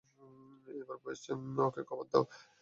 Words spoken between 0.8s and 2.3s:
Boys, ওকে cover দাও।